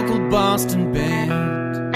[0.00, 1.94] local Boston band.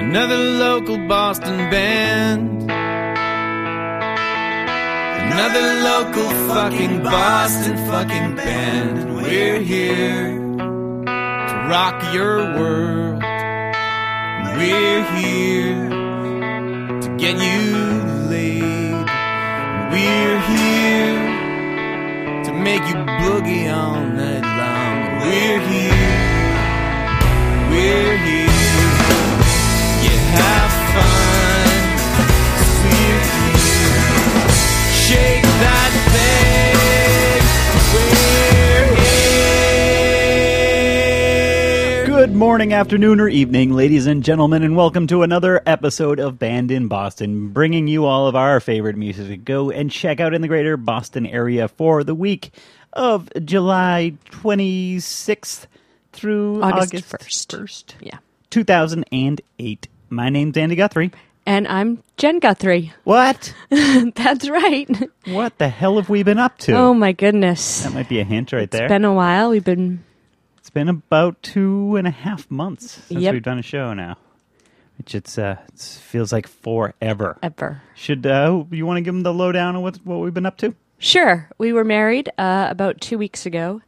[0.00, 2.62] Another local Boston band.
[5.32, 8.98] Another local fucking Boston fucking band.
[9.00, 13.22] And we're here to rock your world.
[13.22, 15.90] And we're here
[17.02, 17.60] to get you
[18.30, 19.08] laid.
[19.10, 24.59] And we're here to make you boogie all night long.
[25.20, 25.92] We're here.
[27.68, 28.48] We're here.
[30.32, 31.68] Have fun.
[32.84, 33.20] we're
[33.52, 34.00] here.
[34.94, 36.72] Shake that thing.
[37.92, 38.94] We're
[41.96, 42.06] here.
[42.06, 46.70] Good morning, afternoon, or evening, ladies and gentlemen, and welcome to another episode of Band
[46.70, 50.40] in Boston, bringing you all of our favorite music to go and check out in
[50.40, 52.52] the greater Boston area for the week
[52.92, 55.66] of July 26th
[56.12, 57.46] through August August, 1st.
[57.58, 58.18] 1st, Yeah.
[58.50, 59.88] 2008.
[60.08, 61.12] My name's Andy Guthrie.
[61.46, 62.92] And I'm Jen Guthrie.
[63.04, 63.54] What?
[63.70, 64.88] That's right.
[65.26, 66.72] what the hell have we been up to?
[66.74, 67.82] Oh my goodness.
[67.84, 68.84] that might be a hint right there.
[68.84, 69.50] It's been a while.
[69.50, 70.04] We've been
[70.58, 73.32] It's been about two and a half months since Yep.
[73.34, 74.16] we've done a show now,
[74.98, 77.38] which it's uh, it feels like forever.
[77.42, 77.82] ever.
[77.94, 80.58] Should uh, you want to give them the lowdown on what what we've been up
[80.58, 80.74] to?
[81.00, 81.48] Sure.
[81.58, 83.82] We were married uh, about two weeks ago.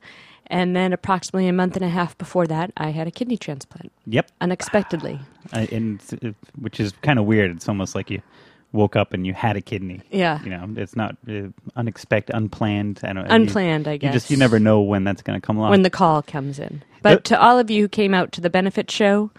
[0.49, 3.91] And then approximately a month and a half before that, I had a kidney transplant
[4.07, 5.19] Yep, unexpectedly.
[5.53, 7.51] and uh, which is kind of weird.
[7.53, 8.21] It's almost like you
[8.73, 10.03] woke up and you had a kidney.
[10.11, 10.43] Yeah.
[10.43, 13.01] you know, it's not uh, unexpected, unplanned.
[13.03, 13.27] I don't.
[13.31, 14.09] Unplanned, I guess.
[14.09, 15.71] You just you never know when that's going to come along.
[15.71, 16.83] when the call comes in.
[17.01, 19.31] But Uh, to all of you who came out to the benefit show,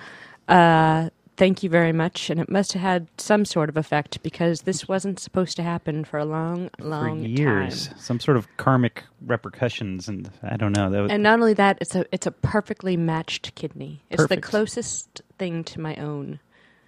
[0.48, 2.30] uh, thank you very much.
[2.30, 6.03] And it must have had some sort of effect because this wasn't supposed to happen
[6.06, 7.98] for a long, for long years, time.
[7.98, 10.89] some sort of karmic repercussions, and I don't know.
[10.89, 14.04] That was, And not only that, it's a it's a perfectly matched kidney.
[14.09, 14.42] It's Perfect.
[14.44, 16.39] the closest thing to my own.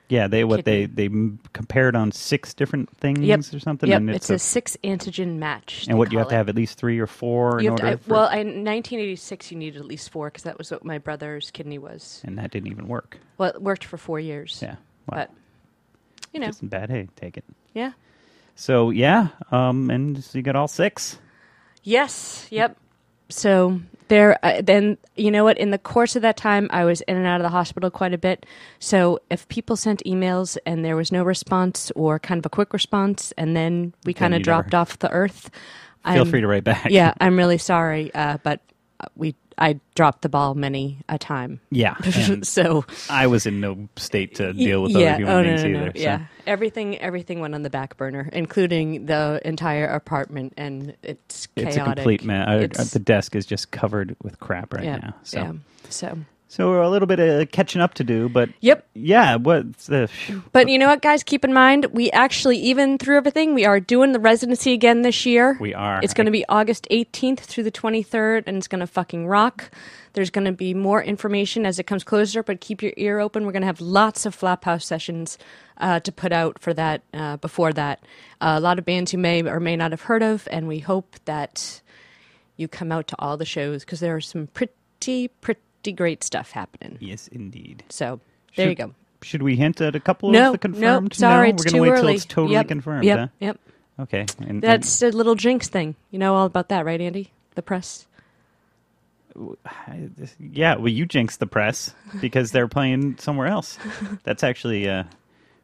[0.08, 0.96] Yeah, they what they kidney.
[0.96, 3.40] they m- compared on six different things Yep.
[3.54, 3.90] or something.
[3.90, 5.86] Yep, and it's, a, six antigen match.
[5.88, 7.72] and they what you have call to have at least three or four in You
[7.72, 7.92] have order.
[7.98, 10.98] to, for- well, in 1986, you needed at least four because that was what my
[11.00, 12.22] brother's kidney was.
[12.24, 13.18] and that didn't even work.
[13.38, 14.60] Well, it worked for four years.
[14.62, 14.76] Yeah,
[15.08, 15.18] wow.
[15.18, 15.32] But
[16.34, 16.90] you know, Isn't bad.
[16.90, 17.46] Hey, take it.
[17.74, 17.94] yeah.
[18.56, 21.18] So yeah, um, and so you got all six.
[21.84, 22.48] Yes.
[22.52, 22.78] Yep.
[23.30, 25.58] So there, uh, then you know what?
[25.58, 28.14] In the course of that time, I was in and out of the hospital quite
[28.14, 28.46] a bit.
[28.80, 32.74] So if people sent emails and there was no response or kind of a quick
[32.74, 35.50] response, and then we kind of dropped never- off the earth,
[36.06, 36.88] Feel I'm- free to write back.
[36.90, 38.62] yeah, I'm really sorry, uh, but
[39.00, 41.60] uh, we I dropped the ball many a time.
[41.72, 41.96] yeah.
[42.44, 45.70] So I was in no state to deal with yeah, other human oh, beings no,
[45.70, 45.86] no, either.
[45.88, 45.92] no.
[45.94, 51.48] so- Yeah, everything everything went on the back burner, including the entire apartment, and it's
[51.48, 51.68] chaotic.
[51.68, 55.16] It's a complete uh, the desk is just covered with crap right yeah, now.
[55.24, 55.54] So, yeah.
[55.90, 56.18] So,
[56.48, 58.88] so we're a little bit of catching up to do, but yep.
[58.94, 60.10] yeah, what's the?
[60.52, 61.24] But you know what, guys?
[61.24, 65.26] Keep in mind, we actually, even through everything, we are doing the residency again this
[65.26, 65.58] year.
[65.60, 66.00] We are.
[66.04, 69.72] It's going to be August 18th through the 23rd, and it's going to fucking rock.
[70.14, 73.46] There's going to be more information as it comes closer, but keep your ear open.
[73.46, 75.38] We're going to have lots of Flaphouse sessions
[75.78, 78.00] uh, to put out for that uh, before that.
[78.40, 80.80] Uh, a lot of bands you may or may not have heard of, and we
[80.80, 81.82] hope that
[82.56, 85.60] you come out to all the shows because there are some pretty, pretty
[85.92, 86.98] great stuff happening.
[87.00, 87.84] Yes, indeed.
[87.90, 88.20] So
[88.56, 88.94] there you go.
[89.22, 91.12] Should we hint at a couple No, of the confirmed?
[91.12, 91.56] no, sorry, no?
[91.56, 92.02] it's we're gonna wait early.
[92.02, 93.06] till it's totally yep, confirmed.
[93.06, 93.28] Yep, huh?
[93.40, 93.60] yep.
[94.00, 94.26] Okay.
[94.40, 95.96] And, and That's a little jinx thing.
[96.12, 97.32] You know all about that, right, Andy?
[97.56, 98.06] The press.
[100.40, 100.76] yeah.
[100.76, 103.78] Well, you jinxed the press because they're playing somewhere else.
[104.24, 105.04] That's actually uh,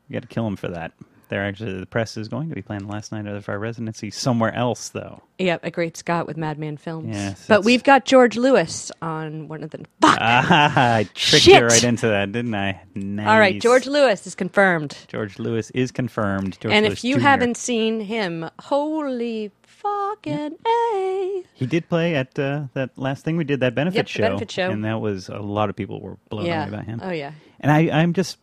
[0.10, 0.94] we got to kill them for that.
[1.32, 4.12] They're actually the press is going to be playing the last night of our residency
[4.12, 5.24] somewhere else, though.
[5.40, 7.16] Yep, a great Scott with Madman Films.
[7.16, 9.78] Yes, but we've got George Lewis on one of the.
[10.02, 10.18] Fuck.
[10.20, 12.82] Ah, I tricked you right into that, didn't I?
[12.96, 13.28] Nice.
[13.28, 14.98] All right, George Lewis is confirmed.
[15.08, 16.58] George Lewis is confirmed.
[16.60, 17.22] George and Lewis if you Jr..
[17.22, 21.44] haven't seen him, holy fucking a!
[21.54, 24.52] he did play at uh, that last thing we did, that benefit Yep, show, benefit
[24.52, 24.70] show.
[24.70, 26.68] and that was a lot of people were blown Yeah.
[26.68, 27.00] away by him.
[27.02, 27.32] Oh yeah.
[27.62, 28.38] And I, I'm just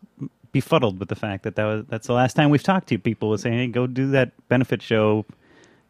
[0.60, 3.28] befuddled with the fact that, that was, that's the last time we've talked to people
[3.28, 5.24] was saying, hey, go do that benefit show,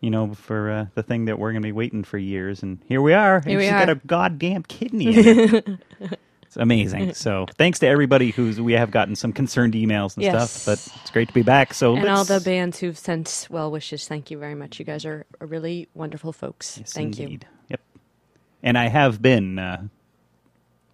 [0.01, 2.63] you know, for uh, the thing that we're going to be waiting for years.
[2.63, 3.41] And here we are.
[3.41, 3.87] Here and we she's are.
[3.87, 5.07] got a goddamn kidney.
[5.17, 5.67] in it.
[6.43, 7.15] it's amazing.
[7.15, 10.51] So thanks to everybody who's, we have gotten some concerned emails and Yes.
[10.53, 11.75] stuff, but it's great to be back.
[11.75, 14.79] So And all the bands who've sent well wishes, thank you very much.
[14.79, 16.79] You guys are, really wonderful folks.
[16.79, 17.39] Yes, thank you.
[17.69, 17.81] Yep.
[18.63, 19.83] And I have been, uh,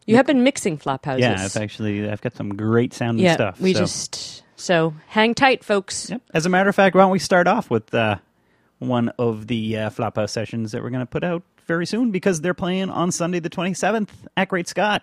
[0.06, 1.22] You have been mixing flop houses.
[1.22, 3.60] yeah, I've actually, I've got some great sounding yeah, stuff.
[3.60, 3.80] we so.
[3.80, 6.10] just so hang tight, folks.
[6.10, 6.22] Yep.
[6.34, 8.16] As a matter of fact, why don't we start off with uh,
[8.80, 12.40] one of the uh, Flophouse sessions that we're going to put out very soon because
[12.42, 15.02] they're playing on Sunday the 27th at Great Scott.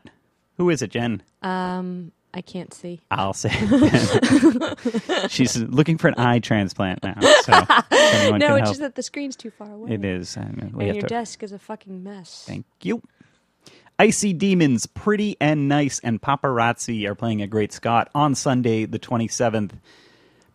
[0.57, 1.23] Who is it, Jen?
[1.41, 3.01] Um, I can't see.
[3.09, 3.49] I'll say.
[5.29, 7.15] She's looking for an eye transplant now.
[7.19, 7.51] So
[8.37, 8.59] No, it's help.
[8.65, 9.91] just that the screen's too far away.
[9.93, 10.37] it is.
[10.37, 10.41] I
[10.73, 12.43] we And your to- desk is a fucking mess.
[12.47, 13.01] Thank you.
[13.99, 18.97] Icy Demons, Pretty and Nice, and Paparazzi are playing at Great Scott on Sunday, the
[18.99, 19.71] 27th.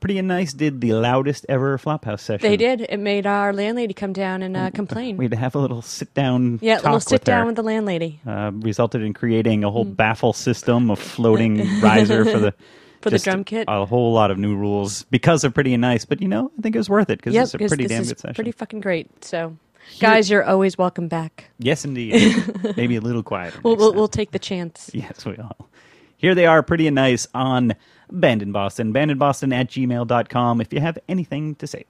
[0.00, 2.48] Pretty and Nice did the loudest ever Flophouse session.
[2.48, 2.80] They did.
[2.82, 5.16] It made our landlady come down and uh, complain.
[5.18, 6.58] We had to have a little sit down.
[6.60, 7.46] yeah, a little sit with down her.
[7.46, 12.38] with the landlady uh, resulted in creating a whole baffle system of floating riser for
[12.38, 12.54] the
[13.00, 13.64] for the drum kit.
[13.68, 16.62] A whole lot of new rules because of Pretty and Nice, but you know, I
[16.62, 18.34] think it was worth it because Yep, it's a pretty damn good session.
[18.34, 19.24] pretty fucking great.
[19.24, 19.56] So,
[20.00, 21.50] guys, you're always welcome back.
[21.58, 22.34] Yes, indeed.
[22.76, 23.58] Maybe a little quieter.
[23.62, 23.98] We'll next we'll, time.
[23.98, 24.90] we'll take the chance.
[24.92, 25.68] Yes, we will.
[26.16, 27.74] Here they are, pretty and nice on
[28.10, 28.92] Band in Boston.
[28.92, 31.84] Bandinboston at gmail.com if you have anything to say.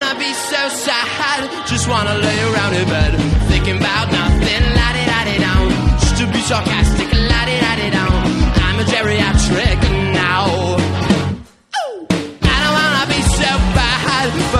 [0.00, 3.18] I be so sad, just wanna lay around in bed,
[3.48, 5.70] thinking about nothing, la di da di down.
[5.98, 8.26] Just to be sarcastic, la di da di down.
[8.62, 9.80] I'm a geriatric
[10.14, 10.67] now.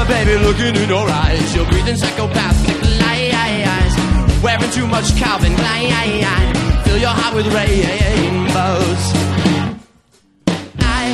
[0.09, 3.95] Baby, looking in your eyes, you're breathing psychopathic lies.
[4.43, 9.03] Wearing too much Calvin Klein, fill your heart with rainbows.
[10.81, 11.05] I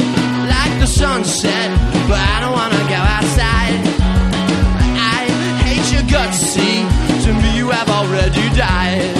[0.55, 1.70] like the sunset,
[2.08, 3.76] but I don't wanna go outside.
[5.17, 5.23] I
[5.67, 6.87] hate your guts, see.
[7.25, 9.14] To me, you have already died.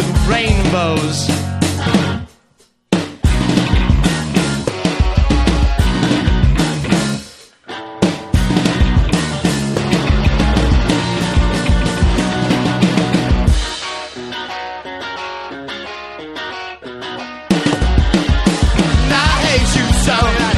[0.00, 1.28] With rainbows.
[19.12, 20.49] I hate you so.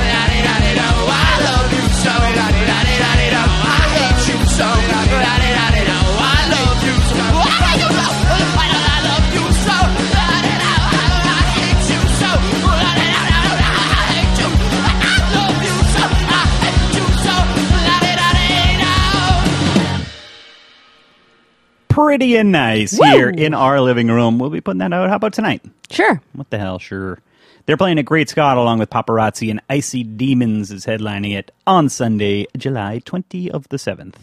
[22.22, 24.38] Pretty and nice here in our living room.
[24.38, 25.08] We'll be putting that out.
[25.08, 25.60] How about tonight?
[25.90, 26.22] Sure.
[26.34, 26.78] What the hell?
[26.78, 27.18] Sure.
[27.66, 31.88] They're playing at Great Scott along with Paparazzi and Icy Demons is headlining it on
[31.88, 34.14] Sunday, July 20 of the 7th.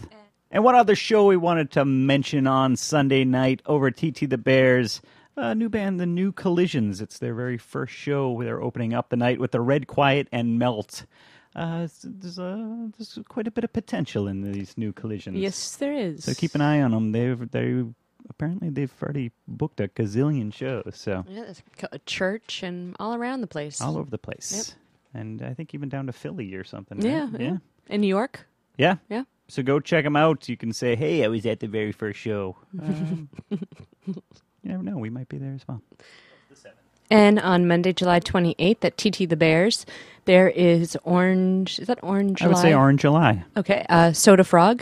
[0.49, 4.37] And one other show we wanted to mention on Sunday night over at TT the
[4.37, 5.01] Bears,
[5.35, 7.01] a new band, The New Collisions.
[7.01, 8.41] It's their very first show.
[8.41, 11.03] They're opening up the night with the Red Quiet and Melt.
[11.55, 15.37] Uh, there's, uh, there's quite a bit of potential in these new collisions.
[15.37, 16.23] Yes, there is.
[16.23, 17.11] So keep an eye on them.
[17.11, 17.83] They've they
[18.29, 20.91] apparently they've already booked a gazillion shows.
[20.95, 23.81] So Yeah, there's a church and all around the place.
[23.81, 24.75] all over the place.
[25.13, 27.01] And I think even down to Philly or something.
[27.01, 27.41] yeah, right?
[27.41, 27.57] yeah.
[27.87, 28.45] In New York.
[28.77, 29.23] yeah, Yeah.
[29.47, 30.47] So go check them out.
[30.47, 34.21] You can say, "Hey, I was at the very first show." Um, you
[34.63, 34.97] never know.
[34.97, 35.81] We might be there as well.
[37.09, 39.85] And on Monday, July 28th at TT the Bears,
[40.25, 41.79] there is Orange.
[41.79, 43.43] Is that Orange I would say Orange July.
[43.57, 43.85] Okay.
[43.89, 44.81] Uh, Sodafrog,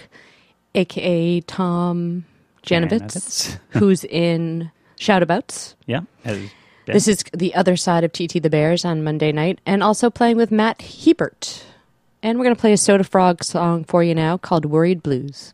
[0.76, 2.26] aka Tom
[2.64, 5.76] Janovitz, who's in Shoutabouts.
[5.86, 6.02] Yeah.
[6.86, 10.38] This is the other side of TT the Bears on Monday night, and also playing
[10.38, 11.66] with Matt Hebert.
[12.24, 15.54] And we're going to play a Sodafrog song for you now called Worried Blues.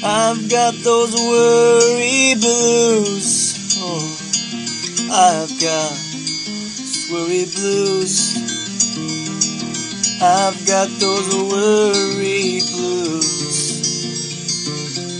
[0.00, 3.76] I've got those worry blues.
[3.80, 4.18] Oh,
[5.10, 5.92] I've got
[7.10, 8.36] worry blues.
[10.22, 13.48] I've got those worry blues.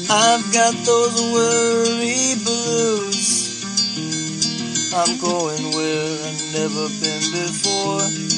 [0.09, 3.65] I've got those worry blues.
[4.95, 8.38] I'm going where I've never been before.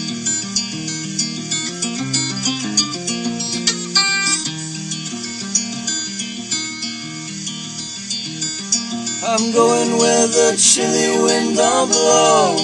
[9.22, 12.56] I'm going where the chilly wind don't blow.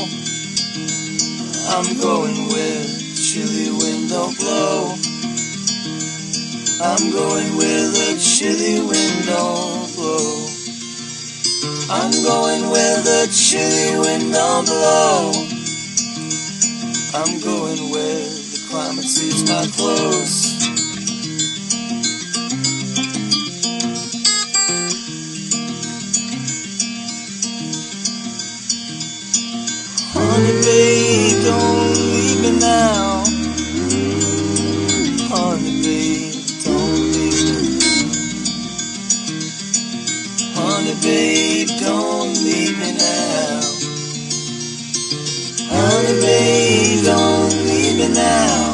[1.68, 4.94] I'm going where chilly wind don't blow.
[6.80, 10.48] I'm going where the chilly wind don't blow.
[11.92, 15.32] I'm going where the chilly wind don't blow.
[17.12, 20.55] I'm going where the climate suits my clothes.
[31.46, 33.22] Don't leave me now.
[33.92, 36.34] Mm, honey, babe,
[36.64, 37.78] don't leave me.
[40.56, 43.60] Honey, babe, don't leave me now.
[45.70, 48.65] Honey, babe, don't leave me now.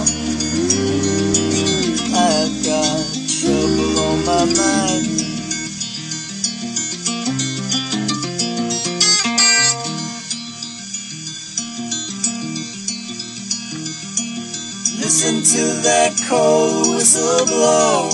[15.52, 18.08] To that cold whistle blow.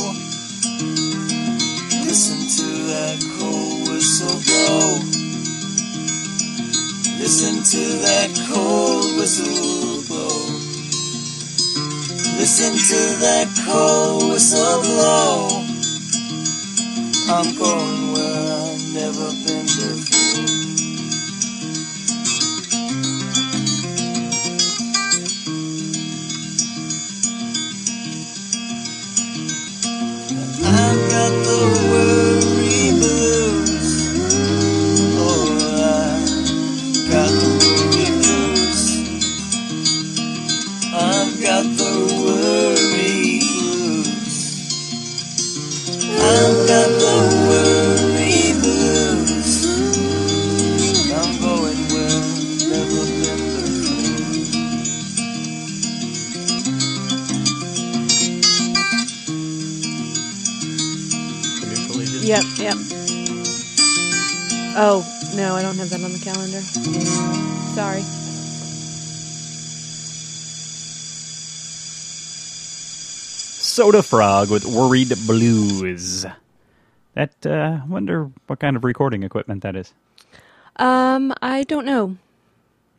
[2.04, 4.98] Listen to that cold whistle blow.
[7.20, 10.48] Listen to that cold whistle blow.
[12.38, 15.62] Listen to that cold whistle blow.
[17.30, 19.57] I'm going where I've never been
[31.48, 32.17] the worry
[64.80, 65.02] Oh,
[65.34, 66.60] no, I don't have that on the calendar.
[67.74, 68.02] Sorry.
[73.18, 76.24] Sodafrog with Worried Blues.
[77.14, 79.92] That, uh, wonder what kind of recording equipment that is.
[80.76, 82.16] Um, I don't know.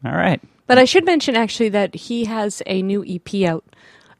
[0.04, 0.42] All right.
[0.68, 3.64] But I should mention actually that he has a new EP out.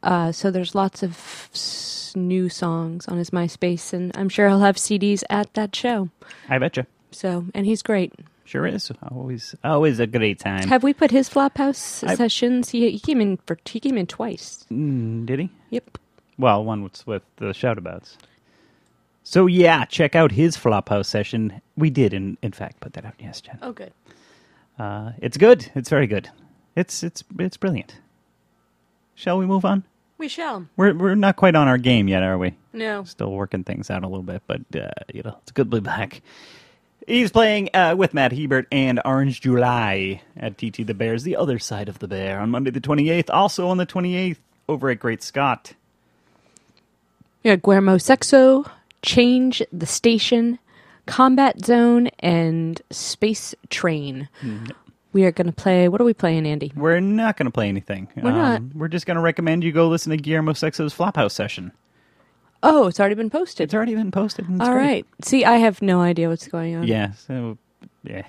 [0.02, 1.12] Uh, so there's lots of
[1.54, 6.10] s- new songs on his MySpace, and I'm sure he'll have CDs at that show.
[6.48, 6.88] I betcha.
[7.12, 8.14] So, and he's great.
[8.46, 8.92] Sure is.
[9.12, 10.68] Always, always a great time.
[10.68, 12.70] Have we put his Flophouse I- sessions?
[12.70, 14.66] He he came in for he came in twice.
[14.72, 15.50] Mm, did he?
[15.70, 15.98] Yep.
[16.38, 18.16] Well, one was with the shoutabouts.
[19.24, 21.62] So yeah, check out his Flophouse session.
[21.78, 23.14] We did, in in fact, put that out.
[23.20, 23.60] Yes, Jen.
[23.62, 23.92] Oh, good.
[24.80, 25.70] Uh, it's good.
[25.76, 26.30] It's very good.
[26.76, 27.96] It's it's it's brilliant.
[29.16, 29.84] Shall we move on?
[30.18, 30.68] We shall.
[30.76, 32.56] We're we're not quite on our game yet, are we?
[32.74, 33.04] No.
[33.04, 35.82] Still working things out a little bit, but uh, you know it's good to be
[35.82, 36.22] back.
[37.10, 41.58] He's playing uh, with Matt Hebert and Orange July at TT the Bears, the other
[41.58, 43.32] side of the bear, on Monday the 28th.
[43.34, 44.38] Also on the 28th,
[44.68, 45.74] over at Great Scott.
[47.44, 48.70] Yeah, Guillermo Sexo,
[49.02, 50.60] Change the Station,
[51.08, 54.30] Combat Zone, and Space Train.
[55.12, 55.88] We are going to play.
[55.90, 56.72] What are we playing, Andy?
[56.76, 58.08] We're not going to play anything.
[58.18, 58.62] Um, We're not.
[58.76, 61.72] We're just going to recommend you go listen to Guillermo Sexo's Flophouse session.
[62.62, 63.66] Oh, it's already been posted.
[63.66, 64.48] It's already been posted.
[64.48, 64.86] and it's All great.
[64.86, 65.06] right.
[65.24, 66.86] See, I have no idea what's going on.
[66.88, 67.12] Yeah.
[67.14, 67.58] So,
[68.04, 68.24] yeah.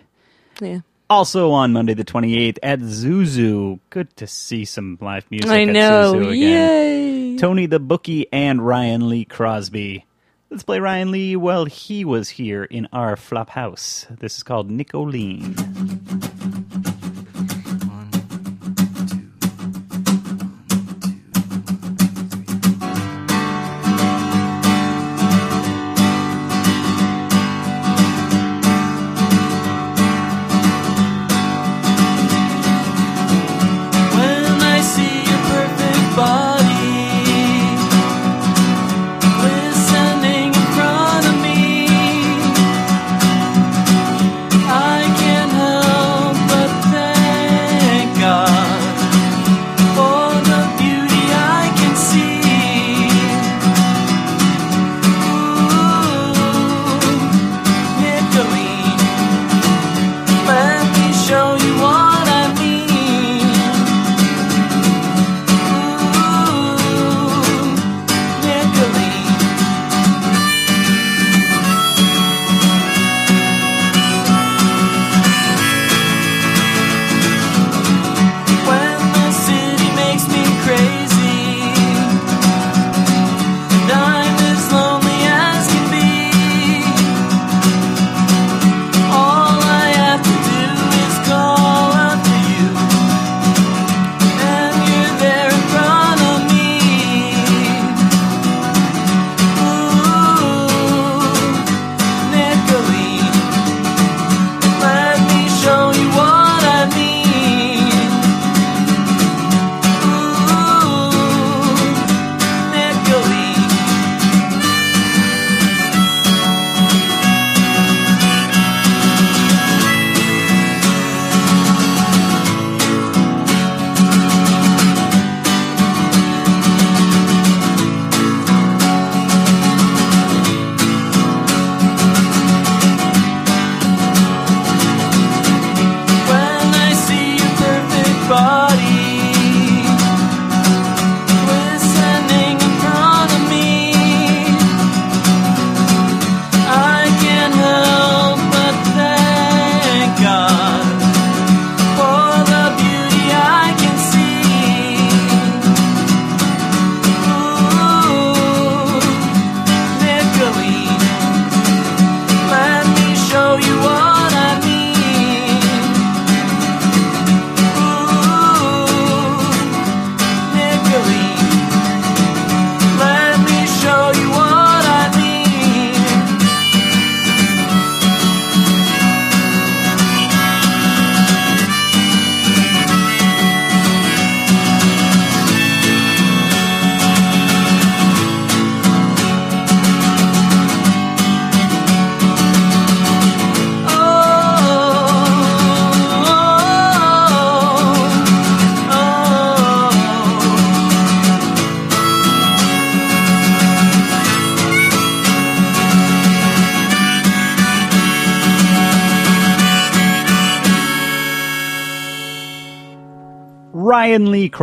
[0.60, 0.80] Yeah.
[1.08, 3.80] Also on Monday the 28th at Zuzu.
[3.90, 6.12] Good to see some live music I at know.
[6.14, 7.32] Zuzu again.
[7.32, 7.36] Yay.
[7.38, 10.06] Tony the Bookie and Ryan Lee Crosby.
[10.50, 14.06] Let's play Ryan Lee while he was here in our flop house.
[14.10, 15.54] This is called Nicoline.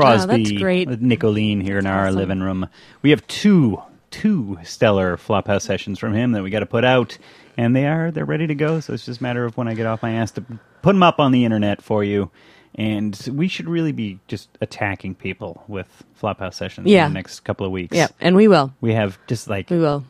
[0.01, 0.88] Crosby Oh, that's great.
[0.88, 2.16] with Nicolene here in our awesome.
[2.18, 2.68] living room.
[3.01, 7.18] We have two two stellar Flophouse sessions from him that we got to put out,
[7.58, 8.80] and they are they're ready to go.
[8.80, 10.42] So it's just a matter of when I get off my ass to
[10.82, 12.32] put them up on the internet for you.
[12.75, 17.08] And we should really be just attacking people with Flophouse sessions Yeah.
[17.08, 17.95] in the next couple of weeks.
[17.95, 18.72] Yeah, and we will.
[18.82, 20.04] We have just like We will.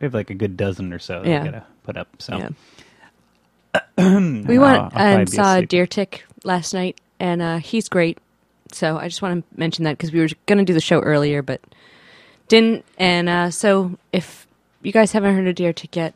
[0.00, 1.42] we have like a good dozen or so that Yeah.
[1.42, 2.08] we gotta put up.
[2.18, 2.48] So Yeah.
[3.98, 5.60] we went I'll probably and saw.
[5.60, 8.18] Deer Tick last night, and uh, he's great.
[8.74, 11.00] So I just want to mention that because we were going to do the show
[11.00, 11.60] earlier, but
[12.48, 12.84] didn't.
[12.98, 14.46] And uh, so if
[14.82, 16.14] you guys haven't heard of Deer Tick yet,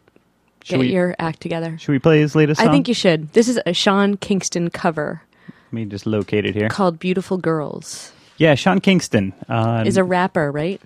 [0.65, 1.79] Should get we- your act together.
[1.79, 2.69] should we play his latest song?
[2.69, 3.33] I think you should.
[3.33, 5.23] This is a Sean Kingston cover
[5.67, 6.69] Let me just locate it here.
[6.69, 10.81] called "Beautiful Girls." Yeah, Sean Kingston uh, Is a rapper, right?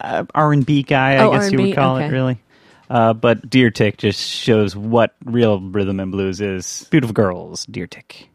[0.00, 2.38] uh, R and B guy, I Oh, guess you R&B, would call it, really.
[2.90, 6.86] Uh, but Deer Tick just shows what real rhythm and blues is.
[6.90, 8.28] Beautiful girls, Deer Tick.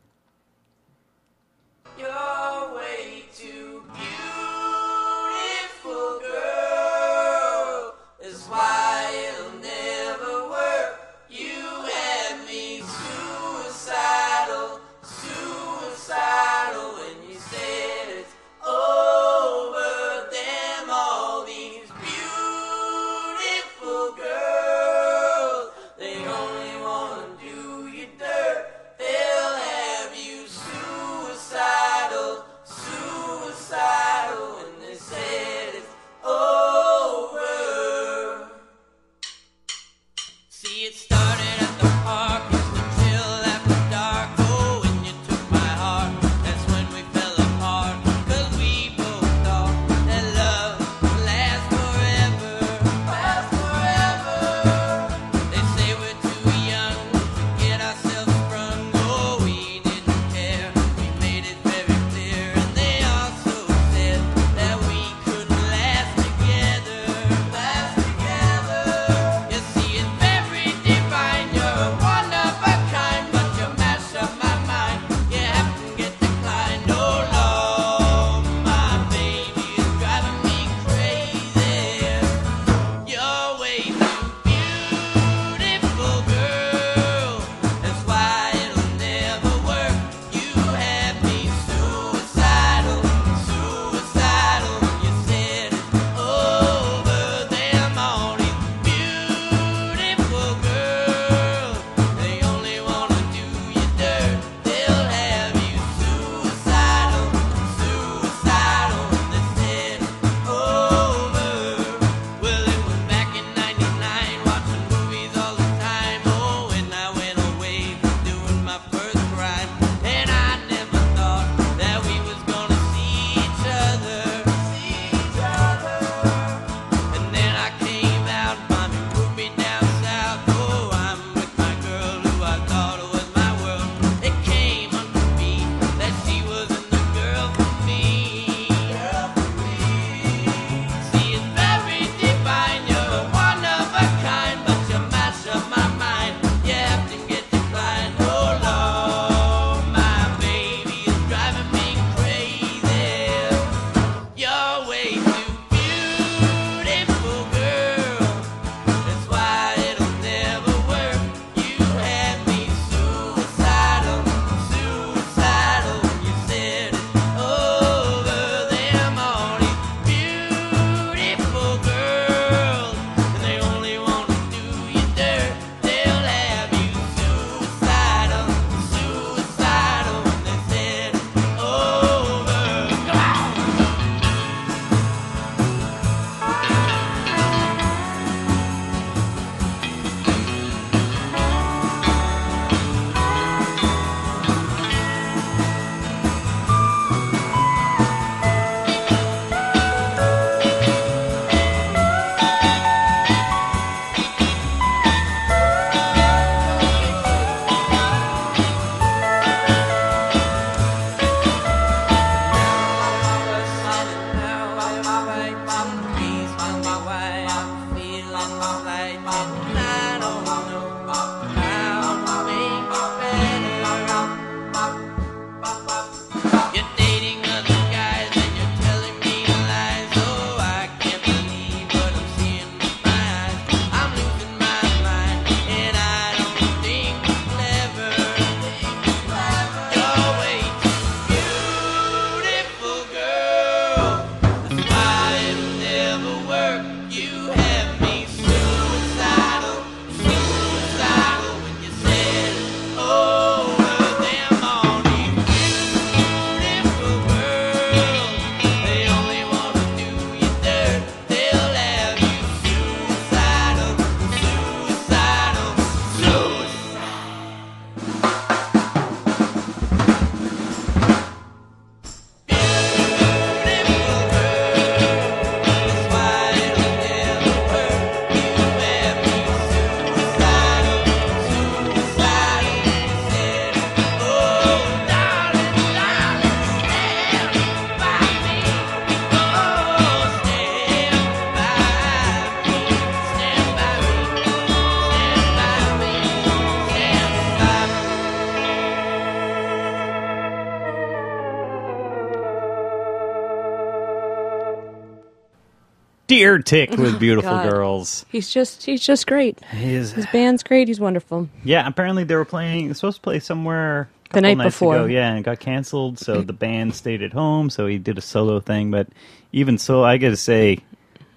[306.58, 307.70] Deer Tick with Beautiful God.
[307.70, 308.26] Girls.
[308.30, 309.60] He's just he's just great.
[309.66, 310.88] His, His band's great.
[310.88, 311.50] He's wonderful.
[311.64, 314.96] yeah, apparently they were playing, supposed to play somewhere The night before.
[314.98, 315.06] ago.
[315.06, 318.22] Yeah, and it got canceled, so the band stayed at home, so he did a
[318.22, 318.92] solo thing.
[318.92, 319.08] But
[319.52, 320.80] even so, I gotta say,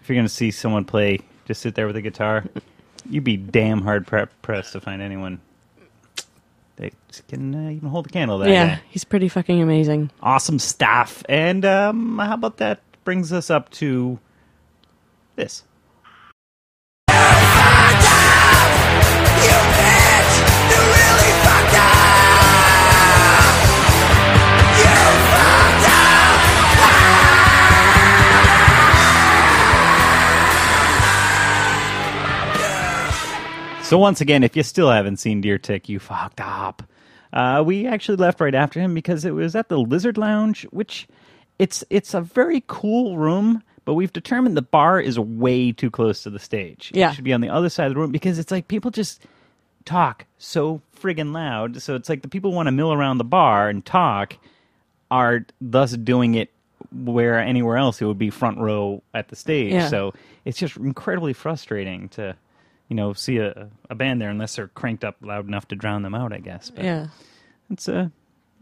[0.03, 2.44] if you're gonna see someone play, just sit there with a guitar,
[3.09, 5.40] you'd be damn hard pre- pressed to find anyone
[6.77, 6.92] that
[7.29, 8.83] can uh, even hold a candle that yeah, guy.
[8.90, 10.11] he's pretty fucking amazing.
[10.20, 11.22] awesome stuff.
[11.29, 14.18] And um, how about that brings us up to
[15.37, 15.64] this.
[33.85, 36.83] So once again, if you still haven't seen Deer Tick, you fucked up.
[37.35, 41.07] Uh, we actually left right after him because it was at the Lizard Lounge, which
[41.59, 46.23] it's it's a very cool room, but we've determined the bar is way too close
[46.23, 46.90] to the stage.
[46.94, 47.11] Yeah.
[47.11, 49.23] it should be on the other side of the room because it's like people just
[49.85, 51.83] talk so friggin' loud.
[51.83, 54.37] So it's like the people want to mill around the bar and talk
[55.11, 56.51] are thus doing it
[56.92, 59.73] where anywhere else it would be front row at the stage.
[59.73, 59.88] Yeah.
[59.88, 62.37] So it's just incredibly frustrating to,
[62.88, 66.03] you know, see a, a band there unless they're cranked up loud enough to drown
[66.03, 66.33] them out.
[66.33, 66.70] I guess.
[66.70, 67.07] But Yeah.
[67.70, 68.11] It's a,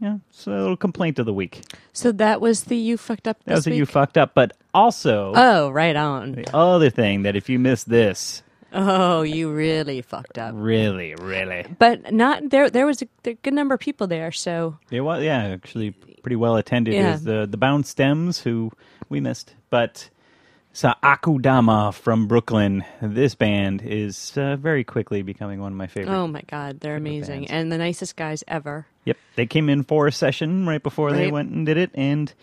[0.03, 1.61] yeah, it's a little complaint of the week.
[1.93, 3.37] So that was the you fucked up.
[3.45, 6.33] That was the you fucked up, but also Oh, right on.
[6.33, 8.43] the other thing that if you miss this,
[8.75, 10.53] Oh, you really fucked up.
[10.57, 12.69] really, really, But not there.
[12.71, 14.31] There was a, there- good number of people there.
[14.31, 15.91] So it was yeah, actually
[16.23, 16.95] pretty well attended.
[16.95, 17.13] Yeah.
[17.13, 18.71] Is the the Bound Stems who
[19.09, 20.09] we missed, but.
[20.75, 22.83] So Akudama from Brooklyn.
[22.99, 26.11] This band is uh, very quickly becoming one of my favorite.
[26.11, 27.51] oh my god, they're amazing bands.
[27.51, 28.87] and the nicest guys ever.
[29.05, 31.91] Yep, they came in for a session right before they went and did it.
[31.93, 32.33] And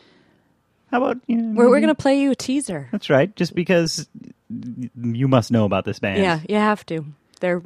[0.90, 1.36] how about you?
[1.36, 2.88] Know, We're we're gonna play you a teaser.
[2.92, 3.34] That's right.
[3.36, 4.08] Just because
[4.48, 6.18] you must know about this band.
[6.22, 7.04] Yeah, you have to.
[7.40, 7.62] They're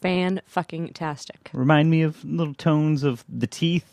[0.00, 1.50] fan fucking tastic.
[1.52, 3.86] Remind me of little tones of the teeth,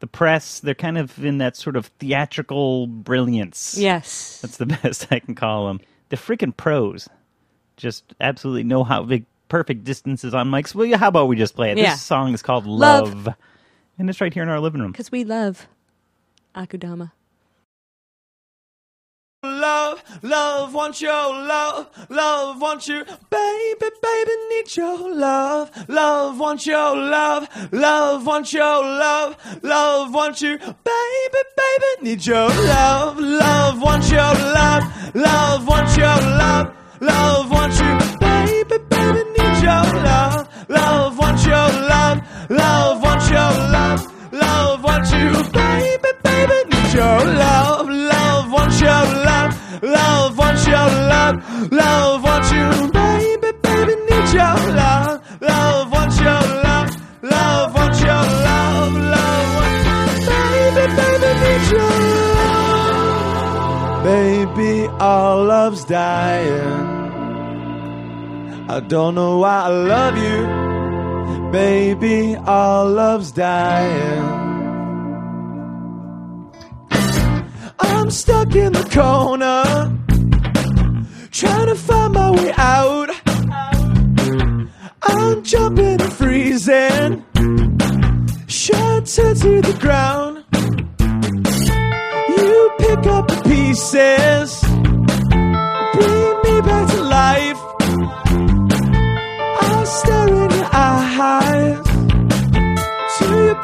[0.00, 0.60] the press.
[0.60, 3.76] They're kind of in that sort of theatrical brilliance.
[3.78, 4.40] Yes.
[4.42, 5.80] That's the best I can call them.
[6.10, 7.08] The freaking pros
[7.76, 10.74] just absolutely know how big perfect distances on mics.
[10.74, 11.78] Well, how about we just play it?
[11.78, 11.92] Yeah.
[11.92, 13.26] This song is called Love.
[13.26, 13.34] Love.
[13.98, 14.92] And it's right here in our living room.
[14.92, 15.66] Because we love
[16.54, 17.12] Akudama.
[19.44, 26.66] Love, love, want your love, love, want you, baby, baby, need your love, love, want
[26.66, 33.80] your love, love, want your love, love, want you, baby, baby, need your love, love,
[33.80, 40.48] want your love, love, want your love, love, want you, baby, baby, need your love,
[40.68, 47.24] love, want your love, love, want your love, love, want you, baby, baby, need your
[47.44, 54.28] love, love, want your love, love, want your love, love, want you, baby, baby, need
[54.32, 59.84] your love, love, want your love, love, want your love, love, want
[60.26, 61.90] baby, baby, need your
[62.34, 64.04] love.
[64.04, 66.96] Baby, our love's dying.
[68.70, 70.67] I don't know why I love you.
[71.52, 74.22] Baby, our love's dying.
[77.80, 79.64] I'm stuck in the corner,
[81.30, 83.08] trying to find my way out.
[85.02, 87.24] I'm jumping and freezing,
[88.46, 90.44] shattered to the ground.
[92.28, 94.67] You pick up the pieces,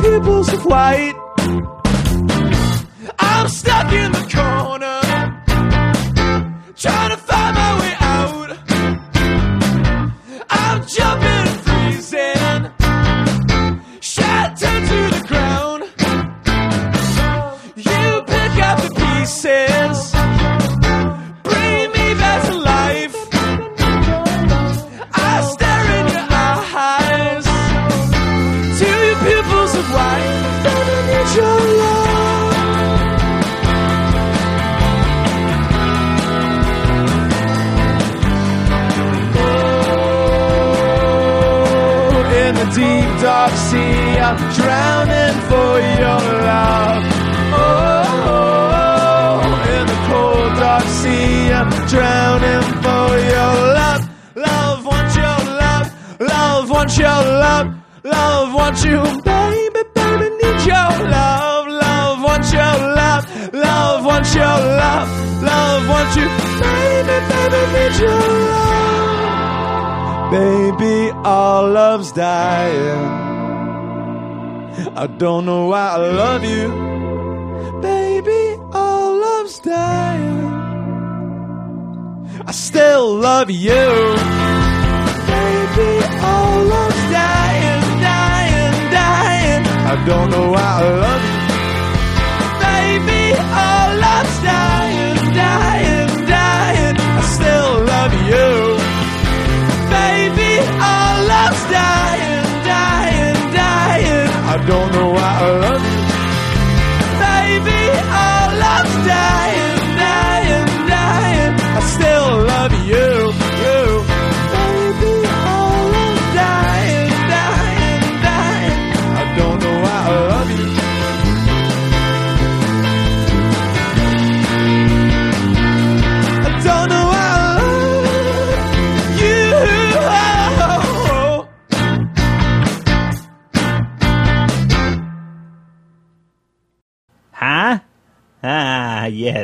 [0.03, 1.15] of white.
[3.19, 5.01] I'm stuck in the corner,
[6.77, 7.14] trying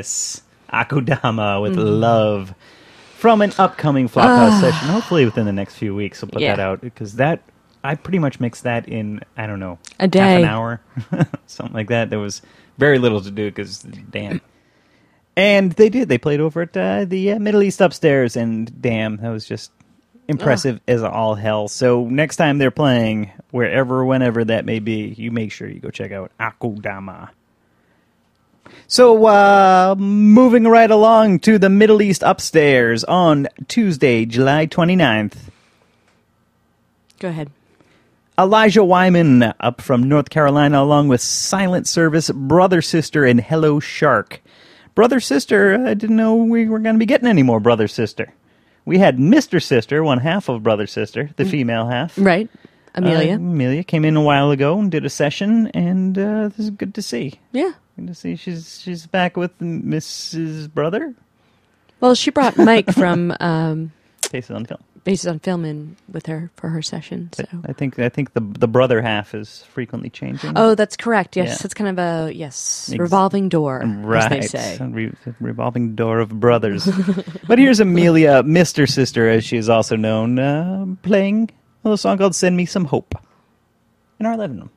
[0.00, 0.42] yes.
[0.72, 2.54] Akudama with love
[3.16, 4.88] from an upcoming Flophouse session.
[4.88, 6.56] Hopefully within the next few weeks, we'll put Yeah.
[6.56, 7.42] that out because that
[7.82, 10.80] I pretty much mixed that in I don't know A day, half an hour,
[11.46, 12.10] something like that.
[12.10, 12.42] There was
[12.78, 14.40] very little to do because damn.
[15.36, 16.08] And they did.
[16.08, 19.70] They played over at uh, the uh, Middle East upstairs, and damn, that was just
[20.28, 21.68] impressive as all hell.
[21.68, 25.90] So next time they're playing, wherever, whenever that may be, you make sure you go
[25.90, 27.30] check out Akudama.
[28.88, 35.34] So, uh, moving right along to the Middle East upstairs on Tuesday, July 29th.
[37.18, 37.50] Go ahead.
[38.38, 44.40] Elijah Wyman up from North Carolina, along with Silent Service, Brother Sister, and Hello Shark.
[44.94, 48.32] Brother Sister, I didn't know we were going to be getting any more Brother Sister.
[48.86, 49.62] We had Mr.
[49.62, 52.14] Sister, one half of Brother Sister, the female half.
[52.16, 52.48] Right.
[52.94, 53.34] Amelia.
[53.34, 56.70] Uh, Amelia came in a while ago and did a session, and uh, this is
[56.70, 57.38] good to see.
[57.52, 57.72] yeah.
[58.00, 60.72] Good to see she's she's back with Mrs.
[60.72, 61.14] Brother.
[62.00, 64.80] Well, she brought Mike from um, Faces on film.
[65.04, 67.28] Bases on Film in with her for her session.
[67.34, 67.44] So.
[67.66, 70.54] I think I think the the brother half is frequently changing.
[70.56, 71.36] Oh, that's correct.
[71.36, 71.64] Yes, Yeah.
[71.66, 74.32] it's kind of a yes revolving door, right.
[74.32, 74.78] as they say.
[74.82, 76.88] Re- revolving door of brothers.
[77.46, 81.50] but here's Amelia, Mister Sister, as she is also known, uh, playing
[81.84, 83.14] a little song called "Send Me Some Hope"
[84.18, 84.70] in our living room.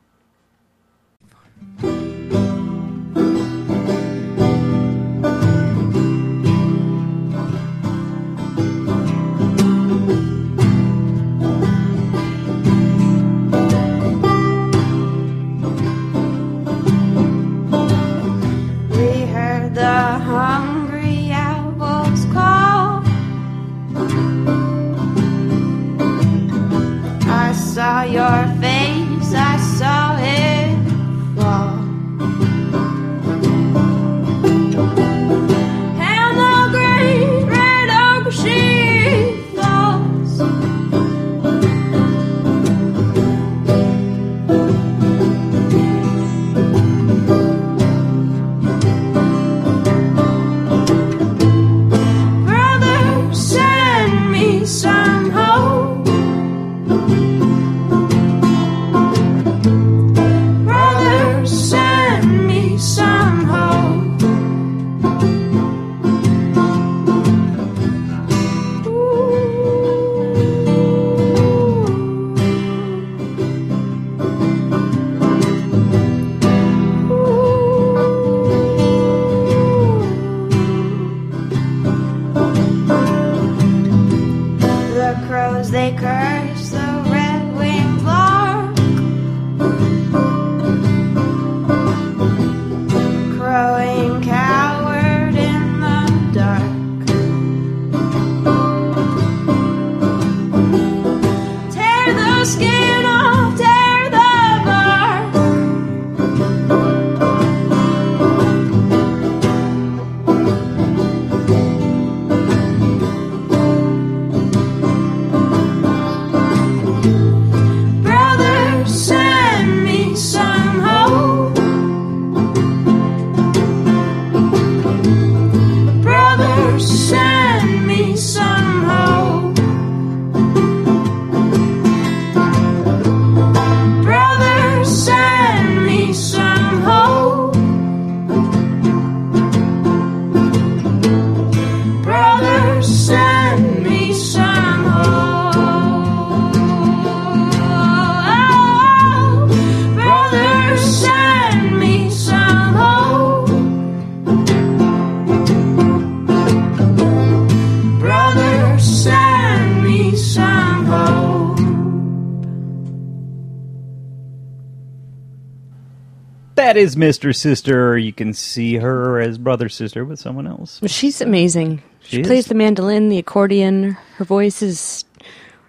[166.84, 167.34] Is Mr.
[167.34, 167.96] Sister.
[167.96, 170.80] You can see her as brother sister with someone else.
[170.84, 171.82] She's amazing.
[172.02, 173.92] She, She plays the mandolin, the accordion.
[174.16, 175.06] Her voice is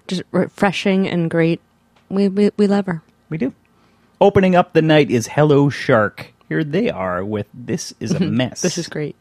[0.10, 1.62] just refreshing and great.
[2.10, 3.02] We we, we love her.
[3.30, 3.54] We do.
[4.20, 6.34] Opening up the night is Hello Shark.
[6.50, 8.36] Here they are with This is a mm-hmm.
[8.36, 8.62] Mess.
[8.62, 9.16] This is great.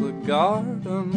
[0.00, 1.12] The garden?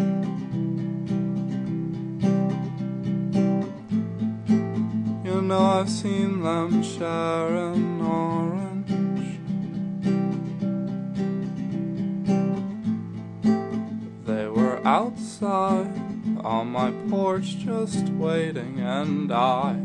[5.24, 9.40] You know I've seen them share an orange.
[14.26, 15.92] They were outside
[16.44, 19.76] on my porch just waiting, and I.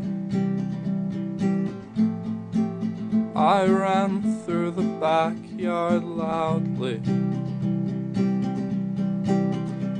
[3.35, 7.01] I ran through the backyard loudly.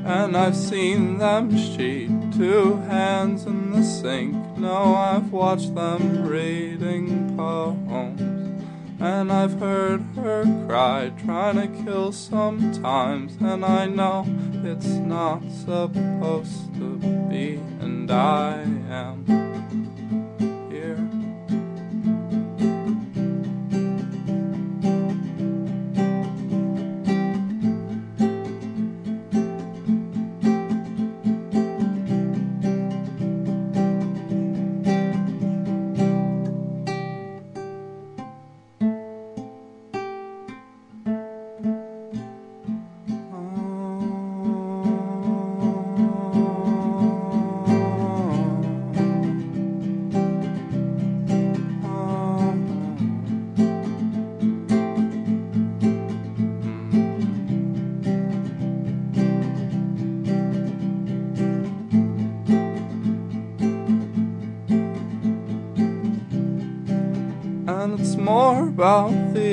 [0.07, 4.35] And I've seen them sheet two hands in the sink.
[4.57, 8.21] No, I've watched them reading poems.
[9.01, 13.35] And I've heard her cry, trying to kill sometimes.
[13.41, 14.25] And I know
[14.63, 16.95] it's not supposed to
[17.29, 19.46] be, and I am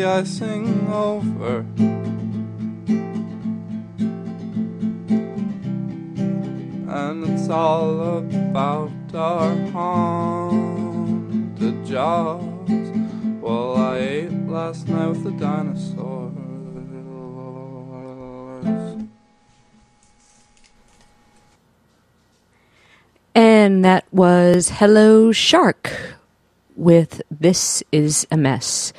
[0.05, 1.65] the icing over.
[6.93, 11.07] And it's all about our haunted
[11.87, 12.43] jaws.
[13.41, 16.35] Well, I ate last night with the dinosaurs.
[23.35, 25.91] And that was Hello Shark
[26.77, 28.93] with This Is a Mess.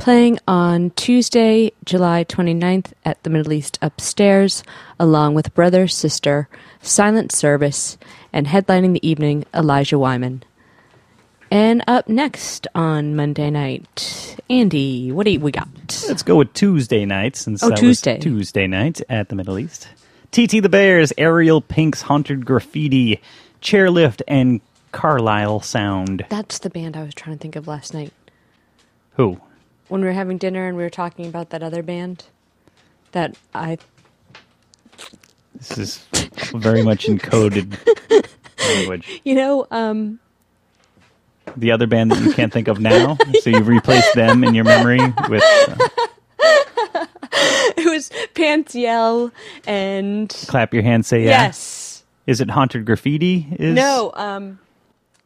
[0.00, 4.62] Playing on Tuesday, July 29th at the Middle East Upstairs,
[4.98, 6.48] along with brother, sister,
[6.80, 7.98] Silent Service,
[8.32, 10.42] and headlining the evening, Elijah Wyman.
[11.50, 15.68] And up next on Monday night, Andy, what do we got?
[16.08, 18.18] Let's go with Tuesday night since Oh, Tuesday.
[18.18, 19.86] Tuesday night at the Middle East.
[20.32, 23.20] TT the Bears, Ariel Pink's Haunted Graffiti,
[23.60, 26.24] Chairlift, and Carlisle Sound.
[26.30, 28.14] That's the band I was trying to think of last night.
[29.16, 29.38] Who?
[29.90, 32.24] When we were having dinner and we were talking about that other band
[33.12, 33.76] that I
[35.54, 35.98] This is
[36.54, 37.76] very much encoded
[38.76, 39.20] language.
[39.24, 40.20] you know, um
[41.56, 44.64] The other band that you can't think of now, so you've replaced them in your
[44.64, 45.76] memory with uh,
[47.76, 49.32] it was Pantiel
[49.66, 51.30] and Clap Your Hands, Say Yeah.
[51.46, 52.04] Yes.
[52.28, 53.48] Is it Haunted Graffiti?
[53.58, 54.60] Is No, um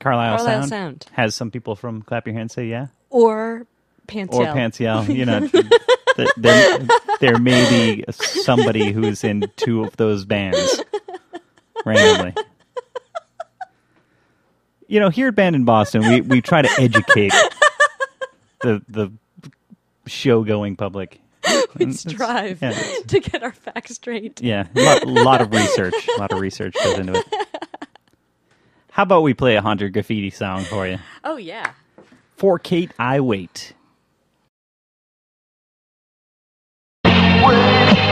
[0.00, 0.68] Carlisle, Carlisle Sound?
[0.70, 1.06] Sound.
[1.12, 2.86] has some people from Clap Your Hands, Say Yeah.
[3.10, 3.66] or
[4.06, 4.34] Pantiel.
[4.34, 5.14] or Pantiel.
[5.14, 5.46] You know,
[6.16, 6.78] th- there
[7.20, 10.82] there may be somebody who's in two of those bands
[11.84, 12.34] randomly.
[14.86, 17.32] You know, here at Band in Boston, we, we try to educate
[18.60, 19.12] the the
[20.06, 21.20] show going public.
[21.78, 22.72] we strive yeah,
[23.06, 24.40] to get our facts straight.
[24.42, 25.94] Yeah, a lot, lot of research.
[26.16, 27.26] A lot of research goes into it.
[28.90, 30.98] How about we play a haunted graffiti song for you?
[31.24, 31.72] Oh yeah.
[32.36, 33.72] For Kate, I wait.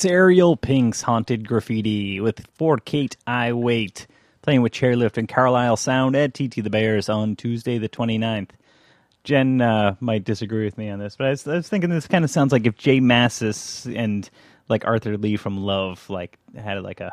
[0.00, 4.06] That's Ariel Pink's Haunted Graffiti with For Kate I Wait,
[4.40, 8.48] playing with Chairlift and Carlisle Sound at TT the Bears on Tuesday the 29th.
[9.24, 12.06] Jen uh, might disagree with me on this, but I was, I was thinking this
[12.06, 14.30] kind of sounds like if J Mascis and
[14.70, 17.12] like Arthur Lee from Love like had like a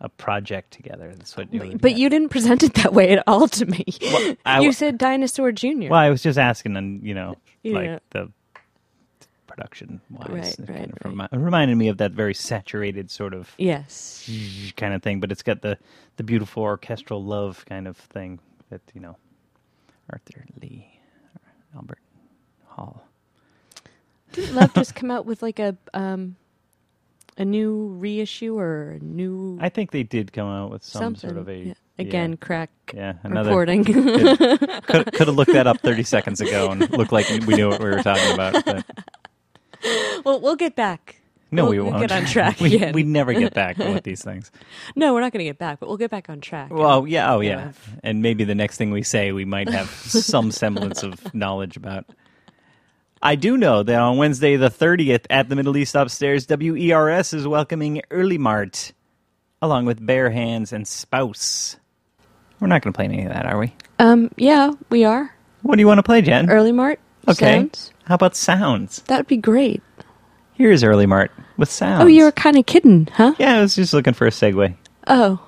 [0.00, 1.12] a project together.
[1.16, 1.50] That's what.
[1.50, 3.84] would But you didn't present it that way at all to me.
[4.46, 5.88] I- you said Dinosaur Jr.
[5.90, 7.74] Well, I was just asking, and you know, Yeah.
[7.74, 8.30] like the
[9.60, 11.28] production wise, Right, it right, kind of right.
[11.32, 14.28] remi- reminded me of that very saturated sort of Yes.
[14.76, 15.78] kind of thing, but it's got the
[16.16, 18.40] the beautiful orchestral love kind of thing
[18.70, 19.16] that you know,
[20.10, 21.00] Arthur Lee,
[21.74, 21.98] Albert
[22.66, 23.04] Hall.
[24.32, 26.36] Didn't Love just come out with like a um
[27.38, 31.30] a new reissue or a new I think they did come out with some something?
[31.30, 31.74] sort of a Yeah.
[31.98, 33.84] Again, crack yeah, yeah another reporting.
[33.84, 37.80] could could have looked that up thirty seconds ago and looked like we knew what
[37.80, 38.64] we were talking about.
[38.64, 38.86] But
[40.24, 41.16] well, we'll get back.
[41.50, 42.92] no, We'll- we we'll won't get on track we, again.
[42.94, 44.50] we never get back with these things.
[44.96, 46.70] No, we're not going to get back, but we'll get back on track.
[46.72, 47.72] Well, yeah, oh yeah, Yeah.
[48.04, 52.04] and maybe the next thing we say, we might have some semblance of knowledge about.
[53.22, 57.46] I do know that on Wednesday the thirtieth at the Middle East Upstairs, WERS is
[57.46, 58.92] welcoming Ealimart,
[59.60, 61.76] along with Bare Hands and Spouse.
[62.60, 63.74] We're not going to play any of that, are we?
[63.98, 66.46] um, yeah, we are What do you want to play, Jen?
[66.46, 66.96] Ealimart.
[67.30, 67.58] Okay.
[67.60, 67.92] Sounds?
[68.04, 69.02] How about sounds?
[69.02, 69.82] That would be great.
[70.54, 72.04] Here's Ealimart with sounds.
[72.04, 73.34] Oh, you were kind of kidding, huh?
[73.38, 74.74] Yeah, I was just looking for a segue.
[75.06, 75.40] Oh,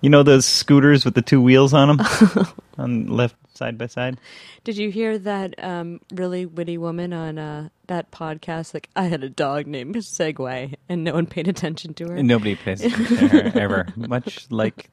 [0.00, 2.06] You know those scooters with the two wheels on them,
[2.78, 4.18] on left side by side.
[4.64, 8.74] did you hear that um, really witty woman on uh, that podcast?
[8.74, 12.16] Like, I had a dog named Segway, and no one paid attention to her.
[12.16, 13.86] And nobody pays attention to her ever.
[13.96, 14.90] Much like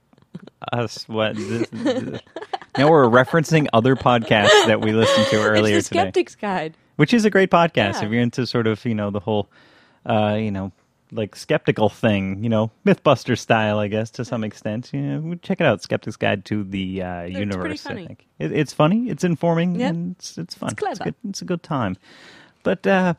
[0.72, 1.08] us.
[1.10, 1.36] What?
[1.36, 2.22] This, this-
[2.78, 6.76] now we're referencing other podcasts that we listened to earlier it's the today, Skeptic's Guide.
[6.96, 8.06] which is a great podcast Yeah.
[8.06, 9.50] if you're into sort of you know the whole,
[10.06, 10.72] uh, you know,
[11.14, 14.92] like skeptical thing, you know, MythBuster style, I guess to some extent.
[14.94, 17.86] You know, check it out, Skeptic's Guide to the uh, Universe.
[17.86, 19.90] I think it, it's funny, it's informing, Yep.
[19.90, 20.70] and it's, it's fun.
[20.72, 21.04] It's clever.
[21.04, 21.98] good, it's a good time.
[22.64, 23.16] But uh,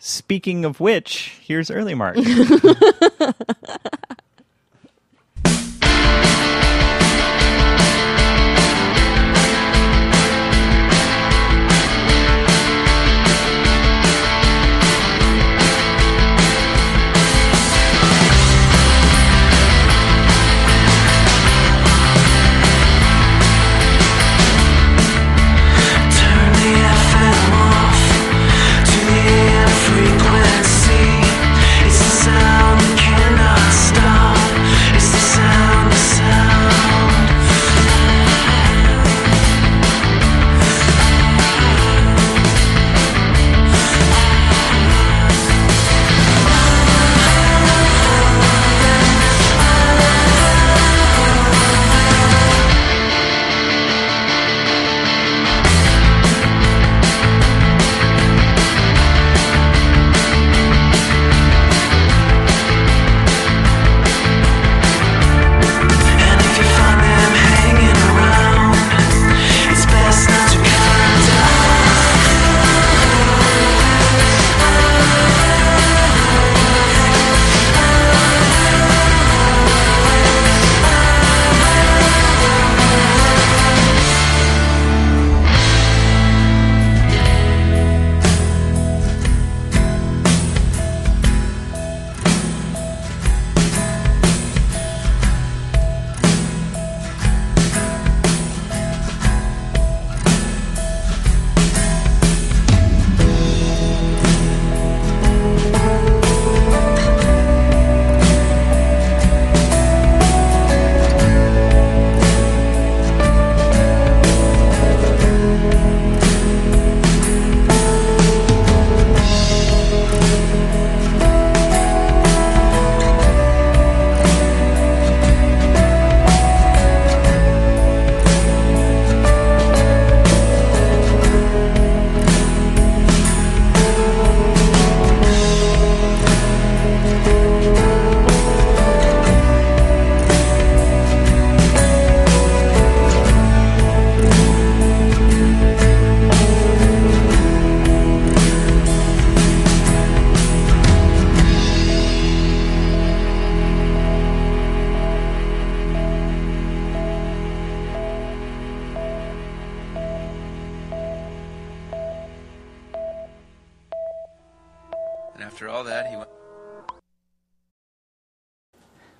[0.00, 2.16] speaking of which, here's Early Mark.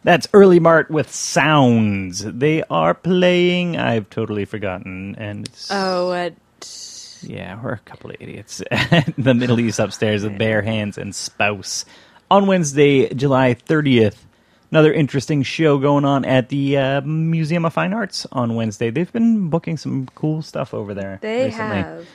[0.05, 2.20] That's Ealimart with Sounds.
[2.20, 3.76] They are playing.
[3.78, 6.30] I've totally forgotten, and it's, Oh, uh,
[7.22, 8.59] yeah, we're a couple of idiots.
[9.18, 11.86] the Middle East upstairs with bare hands and spouse
[12.30, 14.26] on Wednesday, July thirtieth.
[14.70, 18.90] Another interesting show going on at the uh, Museum of Fine Arts on Wednesday.
[18.90, 21.18] They've been booking some cool stuff over there.
[21.22, 21.76] they recently.
[21.76, 22.07] have.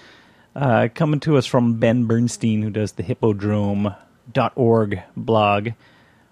[0.56, 5.70] Uh, coming to us from Ben Bernstein, who does the hippodrome.org blog,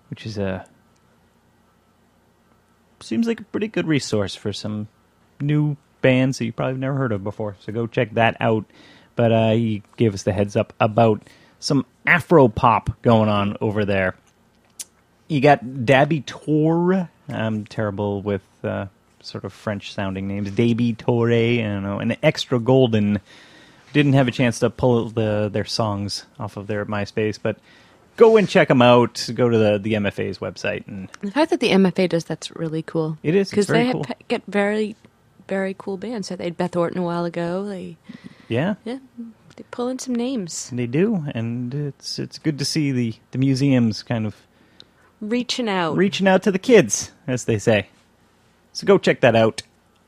[0.10, 0.66] which is a
[3.08, 4.88] seems like a pretty good resource for some
[5.40, 7.56] new bands that you probably never heard of before.
[7.60, 8.66] So go check that out.
[9.16, 11.24] But uh, he gave us the heads up about
[11.60, 14.16] some Afro pop going on over there.
[15.28, 17.10] You got Daby Touré.
[17.28, 18.88] I'm terrible with uh,
[19.22, 20.52] sort of French sounding names.
[20.52, 23.20] Dabby Torre, I don't know, and Extra Golden
[23.94, 27.58] didn't have a chance to pull the their songs off of their MySpace, but
[28.18, 29.30] go and check them out.
[29.34, 32.82] Go to the the MFA's website, and The fact that the MFA does that's really
[32.84, 33.18] cool.
[33.24, 34.04] It is, it's because very they cool.
[34.04, 34.96] have, get very,
[35.48, 36.28] very cool bands.
[36.28, 37.66] So they had Beth Orton a while ago.
[37.66, 37.96] They
[38.50, 39.00] yeah, yeah,
[39.56, 43.38] they pull in some names, they do, and it's it's good to see the the
[43.38, 44.36] museums kind of
[45.22, 45.96] reaching out.
[45.96, 47.88] reaching out to the kids, as they say.
[48.74, 49.64] So go check that out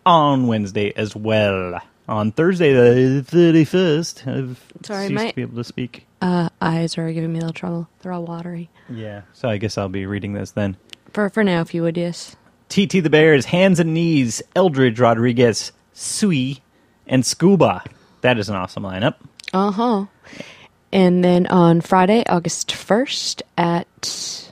[0.06, 1.80] on Wednesday as well.
[2.10, 6.08] On Thursday, the thirty first, I've Sorry, my- to be able to speak.
[6.22, 7.88] uh, eyes are giving me a little trouble.
[8.02, 8.70] They're all watery.
[8.90, 10.76] Yeah, so I guess I'll be reading this then.
[11.14, 12.36] For for now, if you would, yes.
[12.68, 16.62] TT the Bears, Hands and Knees, Eldridge Rodriguez, Sui,
[17.06, 17.84] and Scuba.
[18.22, 19.16] That is an awesome lineup.
[19.54, 20.06] Uh huh.
[20.92, 24.52] And then on Friday, August first at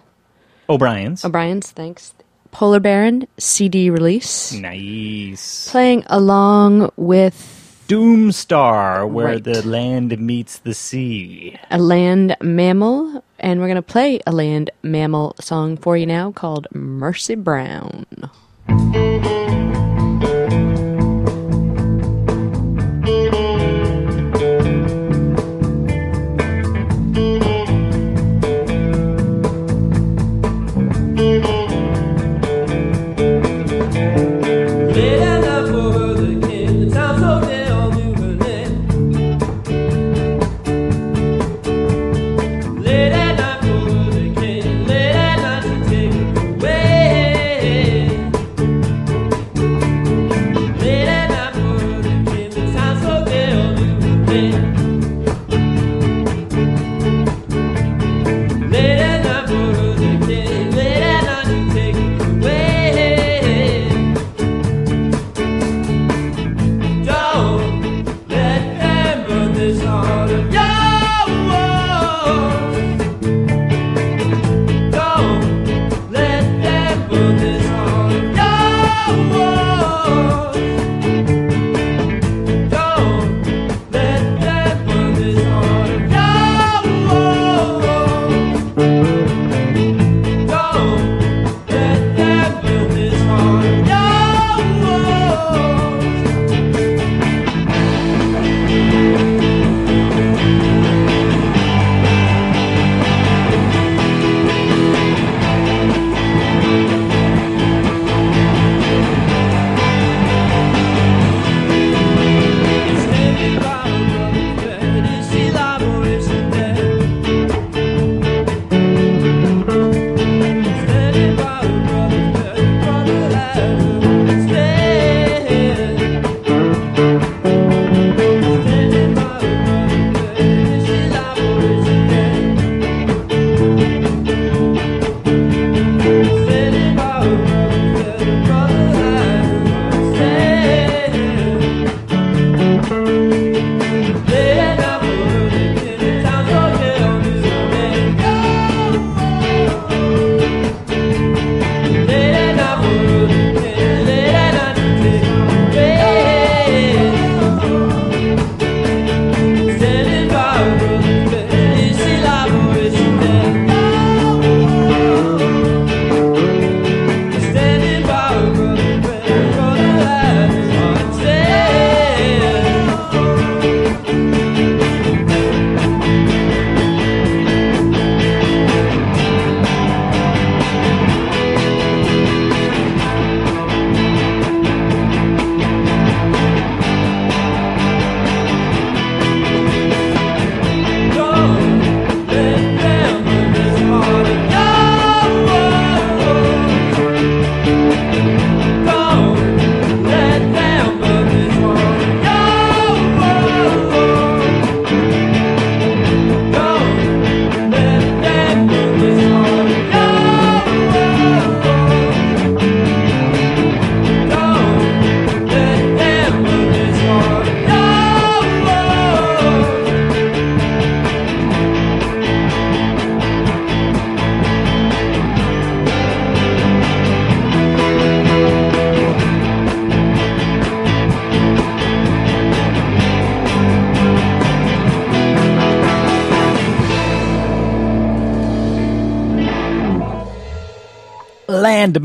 [0.69, 1.25] O'Brien's.
[1.25, 2.13] O'Brien's, thanks.
[2.51, 4.53] Polar Baron CD release.
[4.53, 5.69] nice.
[5.71, 7.53] Playing along with
[7.87, 9.43] Doomstar, where Right.
[9.43, 11.57] the land meets the sea.
[11.71, 16.31] a land mammal, and we're going to play a land mammal song for you now
[16.31, 18.05] called Mercy Brown.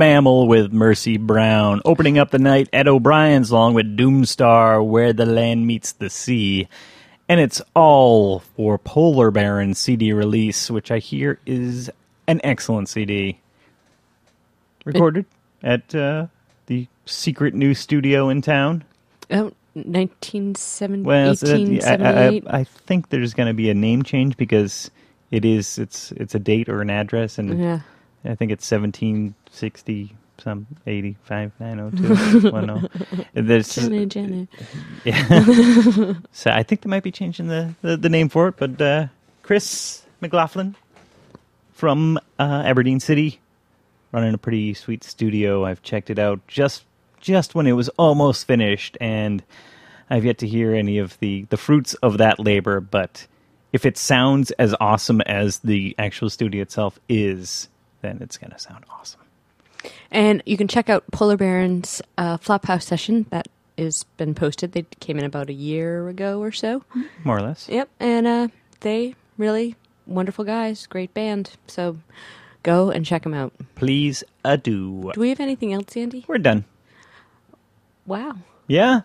[0.03, 1.81] Mammal with Mercy Brown.
[1.85, 6.67] Opening up the night, Ed O'Brien's along with Doomstar, Where the Land Meets the Sea.
[7.29, 11.89] And it's all for Polar Baron CD release, which I hear is
[12.27, 13.39] an excellent CD.
[14.85, 15.25] Recorded
[15.63, 16.27] at uh,
[16.67, 18.83] the secret new studio in town.
[19.31, 24.03] Oh, 1970, Well, so that- I, I, I think there's going to be a name
[24.03, 24.91] change because
[25.31, 27.81] it is it's it's a date or an address, and yeah.
[28.25, 28.67] I think it's
[29.53, 32.89] 1760 some 85 902 one oh.
[33.33, 34.49] There's Jenny, Jenny.
[35.05, 36.15] yeah.
[36.33, 39.07] so I think they might be changing the, the, the name for it, but uh,
[39.43, 40.75] Chris McLaughlin
[41.73, 43.41] from uh, Aberdeen City
[44.11, 45.65] running a pretty sweet studio.
[45.65, 46.85] I've checked it out just
[47.21, 49.43] just when it was almost finished, and
[50.11, 52.81] I've yet to hear any of the the fruits of that labor.
[52.81, 53.27] But
[53.73, 57.69] if it sounds as awesome as the actual studio itself is,
[58.01, 59.22] then it's going to sound awesome.
[60.11, 64.73] And you can check out Polar Baron's uh, Flophouse session that has been posted.
[64.73, 66.85] They came in about a year ago or so.
[67.25, 67.69] More or less.
[67.69, 68.49] Yep, and uh,
[68.81, 69.77] they really
[70.07, 71.51] wonderful guys, great band.
[71.67, 71.99] So
[72.63, 73.53] go and check them out.
[73.75, 75.11] Please adieu.
[75.15, 76.25] Do we have anything else, Andy?
[76.29, 76.65] We're done.
[78.07, 78.37] Wow.
[78.67, 79.03] Yeah.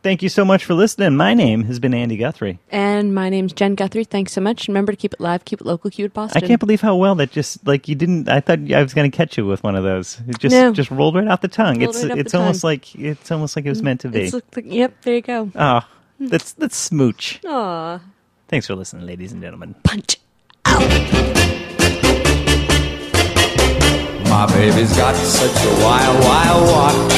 [0.00, 1.16] Thank you so much for listening.
[1.16, 2.60] My name has been Andy Guthrie.
[2.70, 4.04] And my name's Jen Guthrie.
[4.04, 4.68] Thanks so much.
[4.68, 6.42] Remember to keep it live, keep it local, keep it Boston.
[6.42, 8.28] I can't believe how well that just like you didn't.
[8.28, 10.20] I thought I was going to catch you with one of those.
[10.28, 10.72] It just No.
[10.72, 11.80] just rolled right off the tongue.
[11.80, 12.68] Rolled it's right it's almost tongue.
[12.70, 14.20] like it's almost like it was meant to be.
[14.26, 15.50] It's like, yep, there you go.
[15.56, 15.80] Oh,
[16.20, 17.40] that's that's smooch.
[17.44, 18.00] Aw.
[18.46, 19.74] Thanks for listening, ladies and gentlemen.
[19.82, 20.18] Punch.
[20.64, 20.80] Out.
[24.30, 27.12] My baby's got such a wild, wild walk,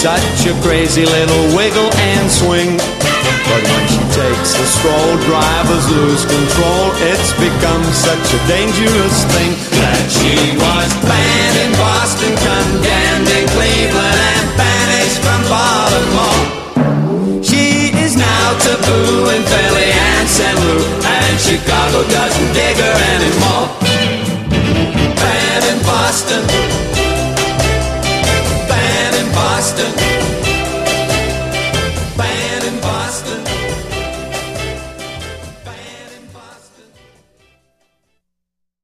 [0.00, 2.72] such a crazy little wiggle and swing.
[2.72, 6.88] But when she takes a stroll, drivers lose control.
[7.04, 14.20] It's become such a dangerous thing that she was banned in Boston, condemned in Cleveland,
[14.24, 17.44] and banished from Baltimore.
[17.44, 20.56] She is now taboo in Philly and St.
[20.64, 23.68] Louis, and Chicago doesn't dig her anymore.
[25.20, 26.59] Banned in Boston.